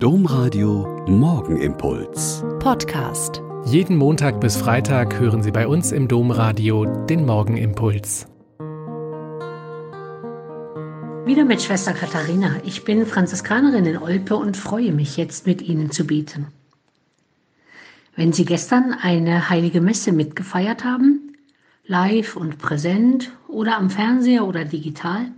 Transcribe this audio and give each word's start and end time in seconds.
Domradio 0.00 1.04
Morgenimpuls. 1.08 2.44
Podcast. 2.60 3.42
Jeden 3.64 3.96
Montag 3.96 4.40
bis 4.40 4.56
Freitag 4.56 5.18
hören 5.18 5.42
Sie 5.42 5.50
bei 5.50 5.66
uns 5.66 5.90
im 5.90 6.06
Domradio 6.06 6.84
den 7.06 7.26
Morgenimpuls. 7.26 8.28
Wieder 11.26 11.44
mit 11.44 11.60
Schwester 11.60 11.94
Katharina. 11.94 12.60
Ich 12.64 12.84
bin 12.84 13.06
Franziskanerin 13.06 13.86
in 13.86 13.98
Olpe 13.98 14.36
und 14.36 14.56
freue 14.56 14.92
mich 14.92 15.16
jetzt 15.16 15.48
mit 15.48 15.62
Ihnen 15.62 15.90
zu 15.90 16.06
beten. 16.06 16.46
Wenn 18.14 18.32
Sie 18.32 18.44
gestern 18.44 18.92
eine 18.92 19.50
heilige 19.50 19.80
Messe 19.80 20.12
mitgefeiert 20.12 20.84
haben, 20.84 21.32
live 21.88 22.36
und 22.36 22.58
präsent 22.58 23.32
oder 23.48 23.76
am 23.76 23.90
Fernseher 23.90 24.46
oder 24.46 24.64
digital, 24.64 25.32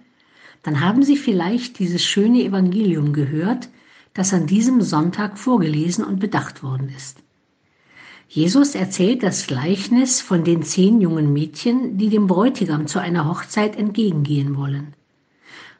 dann 0.63 0.83
haben 0.83 1.03
Sie 1.03 1.17
vielleicht 1.17 1.79
dieses 1.79 2.05
schöne 2.05 2.43
Evangelium 2.43 3.15
gehört, 3.15 3.71
das 4.15 4.33
an 4.35 4.47
diesem 4.47 4.83
Sonntag 4.83 5.39
vorgelesen 5.39 6.05
und 6.05 6.21
bedacht 6.21 6.63
worden 6.63 6.89
ist. 6.95 7.19
Jesus 8.29 8.77
erzählt 8.77 9.23
das 9.23 9.47
Gleichnis 9.47 10.21
von 10.21 10.45
den 10.45 10.63
zehn 10.63 11.01
jungen 11.01 11.33
Mädchen, 11.33 11.99
die 11.99 12.09
dem 12.09 12.29
Bräutigam 12.29 12.87
zu 12.87 13.01
einer 13.01 13.29
Hochzeit 13.29 13.77
entgegengehen 13.77 14.57
wollen. 14.57 14.95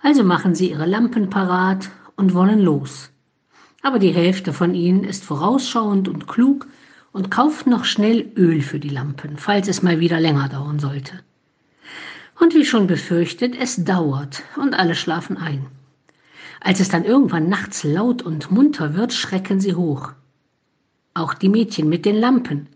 Also 0.03 0.25
machen 0.25 0.55
sie 0.55 0.71
ihre 0.71 0.87
Lampen 0.87 1.31
parat 1.31 1.91
und 2.17 2.35
wollen 2.35 2.59
los. 2.59 3.11
Aber 3.83 3.99
die 3.99 4.13
Hälfte 4.13 4.53
von 4.53 4.75
ihnen 4.75 5.05
ist 5.05 5.25
vorausschauend 5.25 6.09
und 6.09 6.27
klug 6.27 6.67
und 7.13 7.31
kauft 7.31 7.67
noch 7.67 7.85
schnell 7.85 8.33
Öl 8.37 8.63
für 8.63 8.79
die 8.79 8.89
Lampen, 8.89 9.37
falls 9.37 9.69
es 9.69 9.83
mal 9.83 10.01
wieder 10.01 10.21
länger 10.21 10.49
dauern 10.49 10.79
sollte. 10.79 11.21
Und 12.41 12.55
wie 12.55 12.65
schon 12.65 12.87
befürchtet, 12.87 13.55
es 13.59 13.85
dauert 13.85 14.43
und 14.57 14.75
alle 14.75 14.95
schlafen 14.95 15.37
ein. 15.37 15.67
Als 16.61 16.81
es 16.81 16.89
dann 16.89 17.05
irgendwann 17.05 17.49
nachts 17.49 17.85
laut 17.85 18.23
und 18.23 18.51
munter 18.51 18.95
wird, 18.95 19.15
schrecken 19.15 19.61
sie 19.61 19.75
hoch. 19.75 20.13
Auch 21.15 21.35
die 21.35 21.49
Mädchen 21.49 21.89
mit 21.89 22.05
den 22.05 22.17
Lampen. 22.17 22.69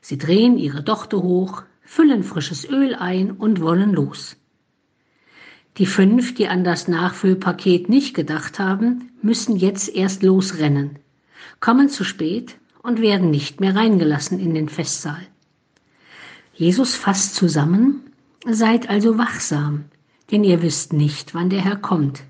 Sie 0.00 0.16
drehen 0.16 0.56
ihre 0.56 0.82
Dochte 0.82 1.22
hoch, 1.22 1.64
füllen 1.82 2.22
frisches 2.22 2.68
Öl 2.68 2.94
ein 2.94 3.32
und 3.32 3.60
wollen 3.60 3.92
los. 3.92 4.36
Die 5.76 5.86
fünf, 5.86 6.34
die 6.34 6.48
an 6.48 6.64
das 6.64 6.88
Nachfüllpaket 6.88 7.88
nicht 7.88 8.14
gedacht 8.14 8.58
haben, 8.58 9.10
müssen 9.22 9.56
jetzt 9.56 9.88
erst 9.88 10.22
losrennen, 10.22 10.98
kommen 11.58 11.88
zu 11.88 12.04
spät 12.04 12.56
und 12.82 13.00
werden 13.00 13.30
nicht 13.30 13.60
mehr 13.60 13.74
reingelassen 13.74 14.38
in 14.38 14.54
den 14.54 14.68
Festsaal. 14.68 15.26
Jesus 16.54 16.94
fasst 16.94 17.34
zusammen, 17.34 18.02
seid 18.46 18.88
also 18.88 19.18
wachsam, 19.18 19.84
denn 20.30 20.44
ihr 20.44 20.62
wisst 20.62 20.92
nicht, 20.92 21.34
wann 21.34 21.50
der 21.50 21.60
Herr 21.60 21.76
kommt. 21.76 22.22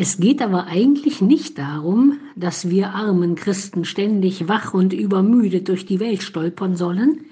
Es 0.00 0.18
geht 0.18 0.42
aber 0.42 0.68
eigentlich 0.68 1.20
nicht 1.20 1.58
darum, 1.58 2.20
dass 2.36 2.70
wir 2.70 2.90
armen 2.90 3.34
Christen 3.34 3.84
ständig 3.84 4.46
wach 4.46 4.72
und 4.72 4.92
übermüdet 4.92 5.68
durch 5.68 5.86
die 5.86 5.98
Welt 5.98 6.22
stolpern 6.22 6.76
sollen, 6.76 7.24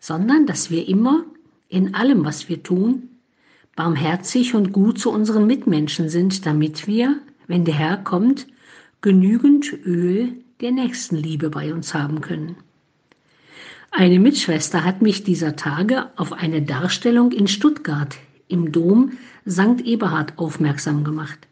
sondern 0.00 0.44
dass 0.44 0.72
wir 0.72 0.88
immer 0.88 1.24
in 1.68 1.94
allem, 1.94 2.24
was 2.24 2.48
wir 2.48 2.64
tun, 2.64 3.10
barmherzig 3.76 4.56
und 4.56 4.72
gut 4.72 4.98
zu 4.98 5.12
unseren 5.12 5.46
Mitmenschen 5.46 6.08
sind, 6.08 6.46
damit 6.46 6.88
wir, 6.88 7.16
wenn 7.46 7.64
der 7.64 7.78
Herr 7.78 7.98
kommt, 7.98 8.48
genügend 9.02 9.72
Öl 9.86 10.32
der 10.60 10.72
Nächstenliebe 10.72 11.48
bei 11.48 11.72
uns 11.72 11.94
haben 11.94 12.22
können. 12.22 12.56
Eine 13.92 14.18
Mitschwester 14.18 14.84
hat 14.84 15.00
mich 15.00 15.22
dieser 15.22 15.54
Tage 15.54 16.10
auf 16.16 16.32
eine 16.32 16.62
Darstellung 16.62 17.30
in 17.30 17.46
Stuttgart 17.46 18.16
im 18.48 18.72
Dom 18.72 19.12
St. 19.48 19.82
Eberhard 19.84 20.36
aufmerksam 20.40 21.04
gemacht. 21.04 21.46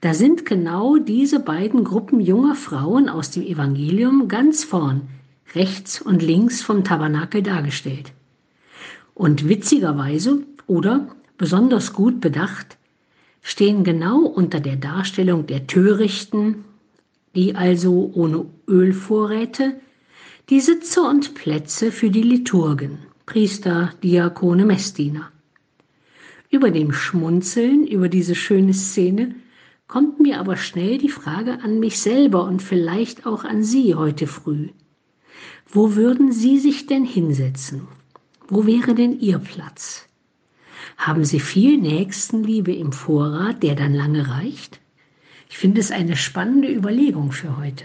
Da 0.00 0.14
sind 0.14 0.46
genau 0.46 0.96
diese 0.96 1.40
beiden 1.40 1.82
Gruppen 1.82 2.20
junger 2.20 2.54
Frauen 2.54 3.08
aus 3.08 3.32
dem 3.32 3.42
Evangelium 3.42 4.28
ganz 4.28 4.62
vorn, 4.62 5.08
rechts 5.54 6.00
und 6.00 6.22
links 6.22 6.62
vom 6.62 6.84
Tabernakel 6.84 7.42
dargestellt. 7.42 8.12
Und 9.14 9.48
witzigerweise 9.48 10.44
oder 10.68 11.08
besonders 11.36 11.92
gut 11.92 12.20
bedacht 12.20 12.78
stehen 13.42 13.82
genau 13.82 14.20
unter 14.20 14.60
der 14.60 14.76
Darstellung 14.76 15.46
der 15.46 15.66
Törichten, 15.66 16.64
die 17.34 17.56
also 17.56 18.12
ohne 18.14 18.46
Ölvorräte 18.68 19.80
die 20.48 20.60
Sitze 20.60 21.02
und 21.02 21.34
Plätze 21.34 21.90
für 21.90 22.10
die 22.10 22.22
Liturgen, 22.22 22.98
Priester, 23.26 23.92
Diakone, 24.02 24.64
Messdiener. 24.64 25.30
Über 26.50 26.70
dem 26.70 26.92
Schmunzeln 26.92 27.86
über 27.86 28.08
diese 28.08 28.34
schöne 28.34 28.72
Szene 28.72 29.34
kommt 29.88 30.20
mir 30.20 30.38
aber 30.38 30.56
schnell 30.56 30.98
die 30.98 31.08
Frage 31.08 31.60
an 31.62 31.80
mich 31.80 31.98
selber 31.98 32.44
und 32.44 32.62
vielleicht 32.62 33.26
auch 33.26 33.44
an 33.44 33.64
Sie 33.64 33.94
heute 33.94 34.26
früh. 34.26 34.68
Wo 35.66 35.96
würden 35.96 36.30
Sie 36.30 36.58
sich 36.58 36.86
denn 36.86 37.04
hinsetzen? 37.04 37.88
Wo 38.46 38.66
wäre 38.66 38.94
denn 38.94 39.18
Ihr 39.18 39.38
Platz? 39.38 40.06
Haben 40.96 41.24
Sie 41.24 41.40
viel 41.40 41.78
Nächstenliebe 41.78 42.72
im 42.72 42.92
Vorrat, 42.92 43.62
der 43.62 43.74
dann 43.74 43.94
lange 43.94 44.28
reicht? 44.28 44.80
Ich 45.50 45.56
finde 45.58 45.80
es 45.80 45.90
eine 45.90 46.16
spannende 46.16 46.68
Überlegung 46.72 47.32
für 47.32 47.56
heute. 47.56 47.84